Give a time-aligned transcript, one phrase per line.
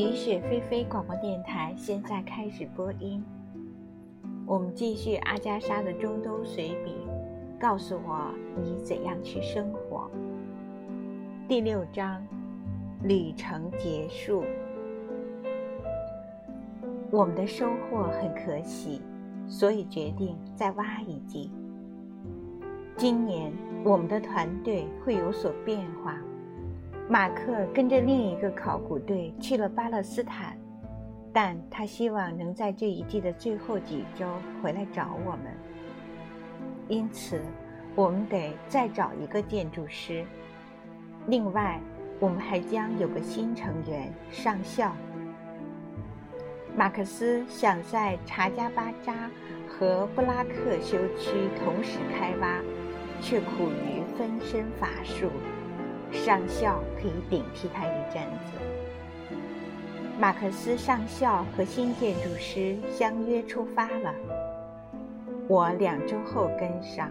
[0.00, 3.22] 雨雪霏霏广播电台现在开始播音。
[4.46, 6.94] 我们继续阿加莎的中东随笔，
[7.60, 8.32] 告诉我
[8.62, 10.10] 你怎样去生活。
[11.46, 12.26] 第六章，
[13.02, 14.42] 旅程结束。
[17.10, 19.02] 我们的收获很可喜，
[19.46, 21.50] 所以决定再挖一季。
[22.96, 23.52] 今年
[23.84, 26.16] 我们的团队会有所变化。
[27.10, 30.56] 马克跟着另一个考古队去了巴勒斯坦，
[31.32, 34.24] 但他希望能在这一季的最后几周
[34.62, 35.52] 回来找我们。
[36.86, 37.42] 因此，
[37.96, 40.24] 我们得再找一个建筑师。
[41.26, 41.80] 另外，
[42.20, 44.94] 我们还将有个新成员上校。
[46.76, 49.28] 马克思想在查加巴扎
[49.66, 52.60] 和布拉克修区同时开挖，
[53.20, 55.28] 却苦于分身乏术。
[56.12, 58.58] 上校可以顶替他一阵子。
[60.18, 64.14] 马克思上校和新建筑师相约出发了，
[65.48, 67.10] 我两周后跟上。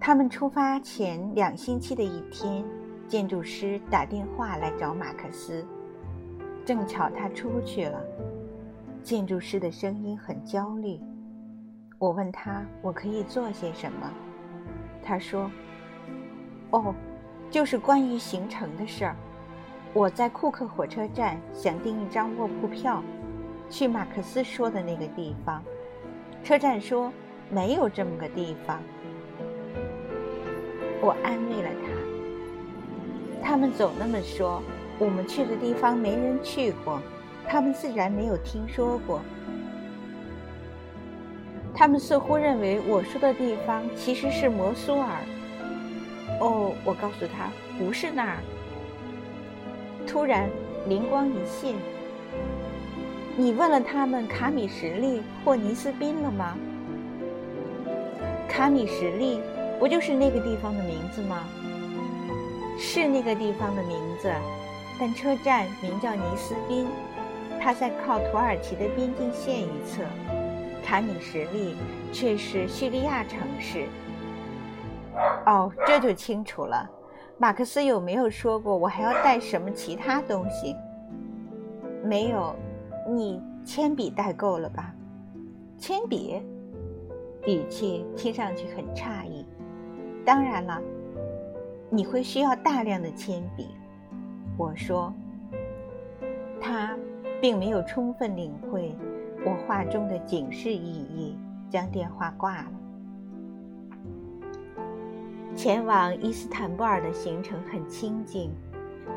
[0.00, 2.64] 他们出发前两星期的一天，
[3.06, 5.66] 建筑师打电话来找马克思，
[6.64, 8.02] 正巧他出去了。
[9.02, 10.98] 建筑师的声音很焦虑。
[11.98, 14.10] 我问他我可以做些什么，
[15.02, 15.50] 他说
[16.70, 16.94] ：“哦。”
[17.50, 19.16] 就是关于行程的事儿，
[19.94, 23.02] 我在库克火车站想订一张卧铺票，
[23.70, 25.62] 去马克思说的那个地方。
[26.44, 27.10] 车站说
[27.50, 28.80] 没有这么个地方。
[31.00, 31.88] 我安慰了他。
[33.42, 34.62] 他们总那么说，
[34.98, 37.00] 我们去的地方没人去过，
[37.46, 39.22] 他们自然没有听说过。
[41.74, 45.22] 他们似乎认为我说的地方其实是摩苏尔。
[46.40, 48.38] 哦，我告诉他不是那儿。
[50.06, 50.48] 突然
[50.86, 51.74] 灵光一现，
[53.36, 56.56] 你问了他们卡米什利或尼斯宾了吗？
[58.48, 59.40] 卡米什利
[59.78, 61.44] 不就是那个地方的名字吗？
[62.78, 64.32] 是那个地方的名字，
[64.98, 66.86] 但车站名叫尼斯宾，
[67.60, 70.02] 它在靠土耳其的边境线一侧。
[70.84, 71.76] 卡米什利
[72.12, 73.86] 却是叙利亚城市。
[75.48, 76.86] 哦，这就清楚了。
[77.38, 80.76] 马克思有没有说过我还要带什么其他东西？
[82.04, 82.54] 没有，
[83.08, 84.94] 你铅笔带够了吧？
[85.78, 86.42] 铅笔？
[87.46, 89.46] 语气听上去很诧异。
[90.22, 90.82] 当然了，
[91.88, 93.68] 你会需要大量的铅笔。
[94.58, 95.10] 我说，
[96.60, 96.94] 他
[97.40, 98.94] 并没有充分领会
[99.46, 101.38] 我话中的警示意义，
[101.70, 102.72] 将电话挂了。
[105.58, 108.54] 前往伊斯坦布尔的行程很清静，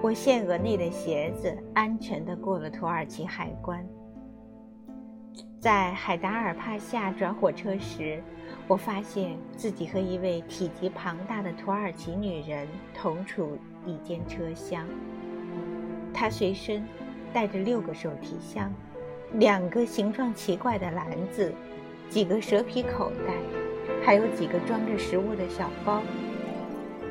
[0.00, 3.86] 我限额内的鞋子安全地过了土耳其海关。
[5.58, 8.22] 在海达尔帕夏转火车时，
[8.66, 14.86] 我发现自己和一位体积庞大的土耳其女人同处一间车厢。
[16.14, 16.82] 她随身
[17.34, 18.72] 带着六个手提箱，
[19.34, 21.52] 两个形状奇怪的篮子，
[22.08, 23.34] 几个蛇皮口袋，
[24.02, 26.00] 还有几个装着食物的小包。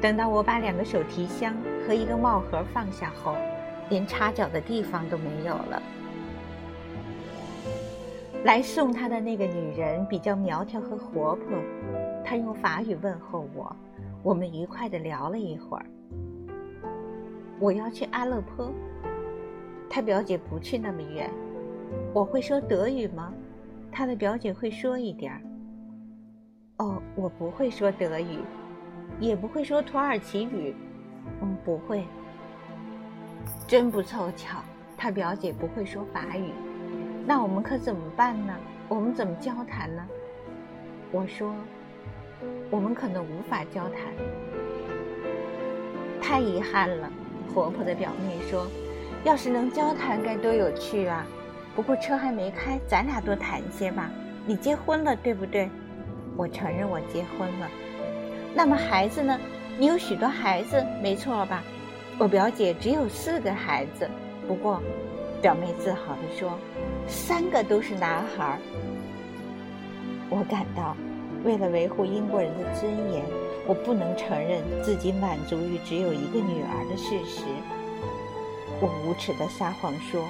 [0.01, 1.53] 等到我把两个手提箱
[1.85, 3.35] 和一个帽盒放下后，
[3.89, 5.81] 连插脚的地方都没有了。
[8.45, 11.57] 来送他的那个女人比较苗条和活泼，
[12.23, 13.75] 她用法语问候我，
[14.23, 15.85] 我们愉快地聊了一会儿。
[17.59, 18.71] 我要去阿勒颇，
[19.89, 21.29] 他表姐不去那么远。
[22.13, 23.33] 我会说德语吗？
[23.91, 25.41] 他的表姐会说一点儿。
[26.77, 28.39] 哦，我不会说德语。
[29.19, 30.73] 也不会说土耳其语，
[31.41, 32.05] 嗯，不会。
[33.67, 34.63] 真不凑巧，
[34.97, 36.51] 他表姐不会说法语，
[37.25, 38.55] 那我们可怎么办呢？
[38.87, 40.03] 我们怎么交谈呢？
[41.11, 41.53] 我说，
[42.71, 44.01] 我们可能无法交谈。
[46.21, 47.11] 太遗憾了，
[47.53, 48.67] 活泼的表妹说，
[49.23, 51.25] 要是能交谈该多有趣啊！
[51.75, 54.09] 不过车还没开，咱俩多谈些吧。
[54.45, 55.69] 你结婚了，对不对？
[56.35, 57.67] 我承认我结婚了。
[58.55, 59.39] 那么孩子呢？
[59.77, 61.63] 你有许多孩子，没错吧？
[62.17, 64.09] 我表姐只有四个孩子，
[64.47, 64.81] 不过，
[65.41, 66.51] 表妹自豪地说，
[67.07, 68.59] 三个都是男孩。
[70.29, 70.97] 我感到，
[71.45, 73.23] 为了维护英国人的尊严，
[73.65, 77.45] 我不能承认自己满足于只有一个女儿的事实。
[78.81, 80.21] 我无耻地撒谎说，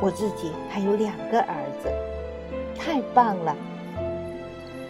[0.00, 1.90] 我自己还有两个儿子。
[2.78, 3.54] 太棒了！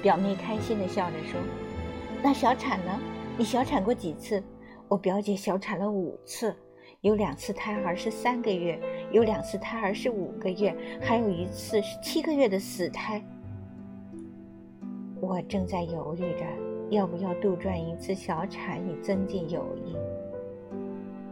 [0.02, 1.40] 表妹开心地笑着说。
[2.24, 2.98] 那小产呢？
[3.36, 4.42] 你小产过几次？
[4.88, 6.56] 我表姐小产了五次，
[7.02, 8.80] 有两次胎儿是三个月，
[9.12, 13.22] 有两次胎儿是五个月，还有一次是七个月的死胎。
[15.20, 16.46] 我正在犹豫着
[16.88, 19.94] 要不要杜撰一次小产以增进友谊。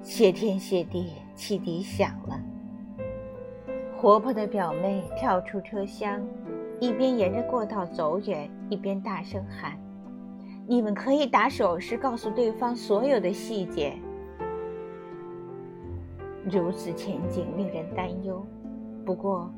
[0.02, 2.38] 谢天谢地，汽笛响了。
[3.96, 6.20] 活泼的表妹跳出车厢，
[6.80, 9.78] 一边沿着过道走远，一边大声喊
[10.66, 13.96] ：“你们可以打手势告诉对方所有的细节。”
[16.50, 18.44] 如此前景令人担忧，
[19.06, 19.52] 不过，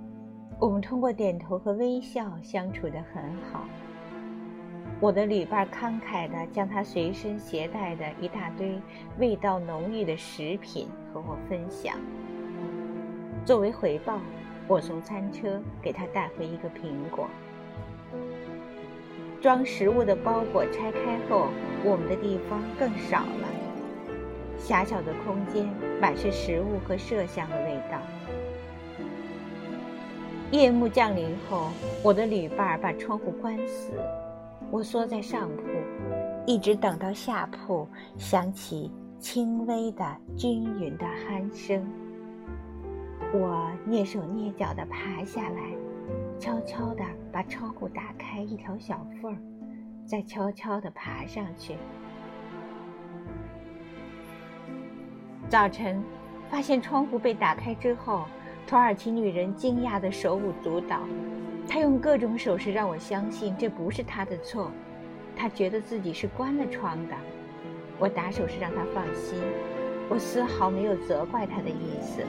[0.59, 3.65] 我们通过点头和微笑相处得很好。
[5.01, 8.79] 我的旅伴慷慨地将他随身携带的一大堆
[9.19, 11.97] 味道浓郁的食品和我分享。
[13.45, 14.21] 作为回报，
[14.69, 17.27] 我从餐车给他带回一个苹果。
[19.45, 21.49] 装食物的包裹拆开后，
[21.85, 23.49] 我们的地方更少了。
[24.57, 25.69] 狭小的空间
[26.01, 28.01] 满是食物和麝香的味道。
[30.51, 31.69] 夜幕降临后，
[32.03, 33.93] 我的旅伴把窗户关死。
[34.71, 35.63] 我缩在上铺，
[36.47, 37.87] 一直等到下铺
[38.17, 40.07] 响起轻微的、
[40.39, 41.87] 均匀的鼾声。
[43.35, 45.61] 我蹑手蹑脚地爬下来，
[46.39, 49.39] 悄悄地把窗户打开一条小缝儿，
[50.05, 51.77] 再悄悄地爬上去。
[55.49, 56.03] 早晨，
[56.51, 58.25] 发现窗户被打开之后，
[58.67, 61.01] 土耳其女人惊讶的手舞足蹈。
[61.69, 64.71] 她用各种手势让我相信这不是她的错，
[65.37, 67.15] 她觉得自己是关了窗的。
[67.99, 69.39] 我打手势让她放心，
[70.11, 72.23] 我丝毫没有责怪他的意思。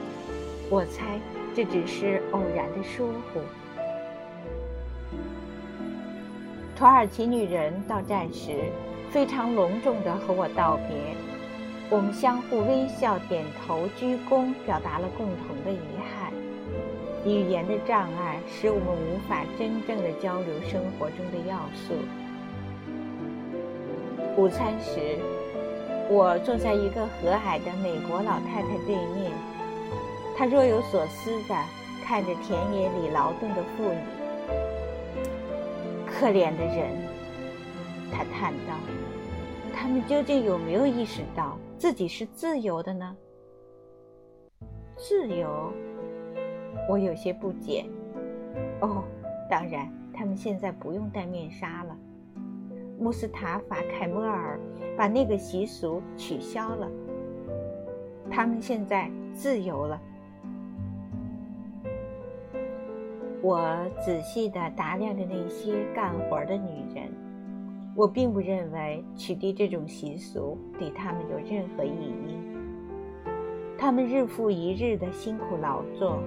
[0.70, 1.20] 我猜
[1.54, 3.40] 这只是偶然的疏忽。
[6.76, 8.70] 土耳其女人到站时，
[9.10, 10.94] 非常隆重地和我道别，
[11.88, 16.30] 我们相互微笑、点头、鞠躬，表达了共同的遗憾。
[17.24, 21.94] 语言的障碍使我们无法真正的交流生活中的要素。
[24.36, 25.16] 午餐时，
[26.10, 29.32] 我坐在一个和蔼的美国老太太对面，
[30.36, 31.56] 她若有所思地
[32.04, 34.25] 看着田野里劳动的妇女。
[36.18, 36.90] 可怜的人，
[38.10, 38.74] 他叹道
[39.74, 43.14] ：“他们究竟有没有意识到自己是自由的呢？”
[44.96, 45.70] 自由。
[46.88, 47.84] 我有些不解。
[48.80, 49.04] 哦，
[49.50, 51.94] 当然，他们现在不用戴面纱了。
[52.98, 54.58] 穆斯塔法·凯莫尔
[54.96, 56.90] 把那个习俗取消了。
[58.30, 60.00] 他们现在自由了。
[63.46, 67.08] 我仔细地打量着那些干活的女人。
[67.94, 71.88] 我并不认为取缔这种习俗对他们有任何意
[72.26, 72.36] 义。
[73.78, 76.20] 他们日复一日的辛苦劳作。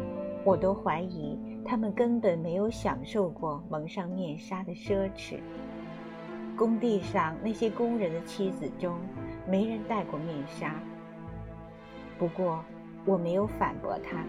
[0.46, 5.42] 我都怀疑他们根本没有享受过蒙上面纱的奢侈。
[6.56, 8.96] 工地上那些工人的妻子中，
[9.46, 10.74] 没人戴过面纱。
[12.18, 12.64] 不过，
[13.06, 14.24] 我没有反驳他。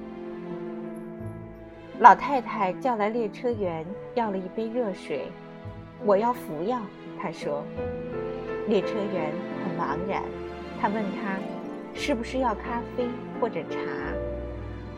[2.01, 5.31] 老太太叫来列车员，要了一杯热水。
[6.03, 6.81] 我要服药，
[7.21, 7.63] 她说。
[8.67, 9.31] 列车员
[9.63, 10.23] 很茫然，
[10.81, 11.39] 他问他，
[11.93, 13.07] 是不是要咖啡
[13.39, 13.79] 或者茶？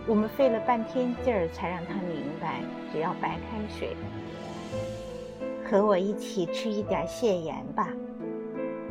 [0.07, 2.61] 我们费了半天劲儿才让他明白，
[2.93, 3.97] 只要白开水。
[5.65, 7.89] 和我一起吃一点蟹盐吧，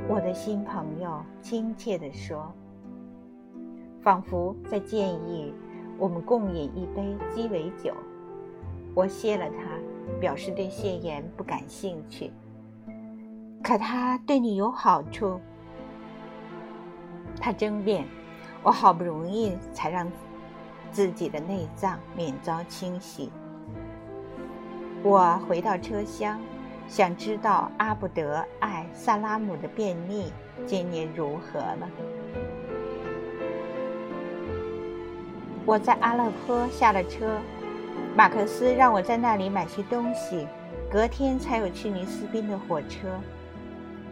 [0.10, 2.52] 我的新朋友亲切地说，
[4.02, 5.54] 仿佛在建议
[6.02, 7.94] 我们共饮一杯鸡尾酒。
[8.96, 9.78] 我谢了他，
[10.20, 12.32] 表示对蟹盐不感兴趣。
[13.62, 15.40] 可它对你有好处。
[17.40, 18.08] 他争辩，
[18.64, 20.12] 我好不容易才让。
[20.92, 23.32] 自己的内脏免遭清洗。
[25.04, 26.38] 我回到车厢，
[26.86, 30.34] 想知道阿布德·艾·萨拉姆的便秘
[30.66, 31.90] 今年如何了。
[35.66, 37.38] 我在阿勒颇下了车，
[38.16, 40.48] 马克思让我在那里买些东西，
[40.92, 43.08] 隔天才有去尼斯宾的火车。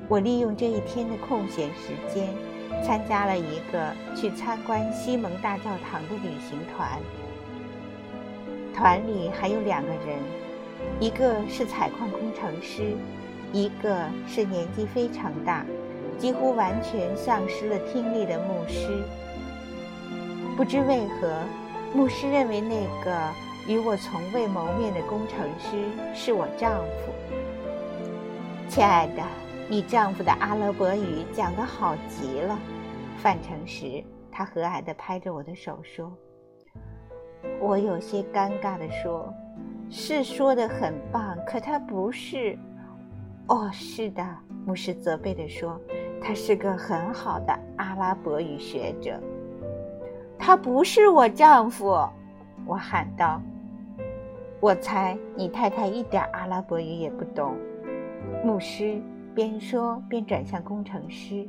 [0.07, 2.27] 我利用这一天的空闲时间。
[2.85, 6.99] 参加了一个去参观西蒙大教堂的旅行团，
[8.75, 10.19] 团里还有两个人，
[10.99, 12.95] 一个是采矿工程师，
[13.51, 15.65] 一个是年纪非常大、
[16.19, 19.03] 几乎完全丧失了听力的牧师。
[20.59, 21.41] 不知为何，
[21.95, 23.17] 牧师认为那个
[23.65, 27.13] 与我从未谋面的工程师是我丈夫。
[28.67, 29.23] 亲爱的。
[29.69, 32.59] 你丈夫的阿拉伯语讲得好极了，
[33.19, 36.11] 范成时，他他和蔼地拍着我的手说
[37.61, 39.33] ：“我有些尴尬地说，
[39.89, 42.57] 是说的很棒，可他不是。”
[43.47, 44.25] 哦，是的，
[44.65, 45.79] 牧师责备地说
[46.21, 49.17] ：“他是个很好的阿拉伯语学者。”
[50.39, 52.09] 他不是我丈夫，
[52.65, 53.41] 我喊道。
[54.61, 57.55] 我猜你太太一点阿拉伯语也不懂。
[58.43, 59.01] 牧师
[59.35, 61.47] 边说边转向工程师，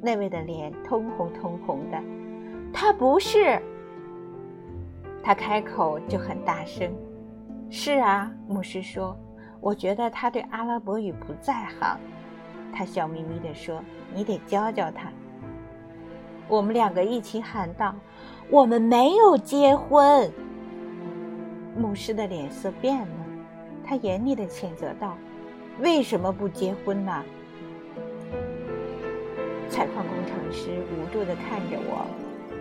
[0.00, 2.02] 那位的脸通红通红的。
[2.72, 3.60] 他不是。
[5.22, 6.92] 他开口就很大声。
[7.70, 9.16] 是啊，牧师说，
[9.60, 11.98] 我觉得他对阿拉伯语不在行。
[12.72, 13.80] 他笑眯眯地说
[14.14, 15.10] ：“你得教教他。”
[16.46, 17.94] 我们两个一起喊道
[18.50, 20.30] ：“我们没有结婚。”
[21.76, 23.26] 牧师的脸色变了，
[23.84, 25.16] 他严厉的谴责道
[25.80, 27.22] ：“为什么不结婚呢？”
[29.68, 32.06] 采矿工程师无助的看着我，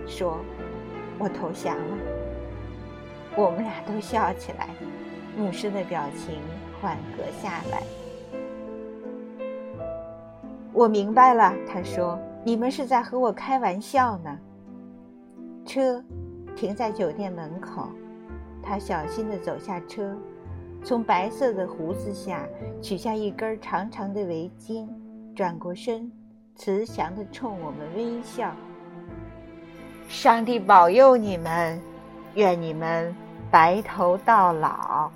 [0.08, 0.40] 说
[1.20, 1.98] ：“我投降了。”
[3.36, 4.70] 我们俩都笑起来，
[5.38, 6.40] 牧师的表情
[6.82, 7.84] 缓和下来。
[10.72, 14.40] 我明白了，他说：“你们是在和我开玩笑呢。”
[15.74, 16.04] 车
[16.56, 17.90] 停在酒店门口。
[18.62, 20.16] 他小心地走下车，
[20.84, 22.48] 从白色的胡子下
[22.80, 24.88] 取下一根长长的围巾，
[25.36, 26.12] 转过身，
[26.56, 28.56] 慈祥地冲我们微笑。
[30.08, 31.82] 上帝保佑你们，
[32.36, 33.12] 愿你们
[33.50, 35.10] 白头到老。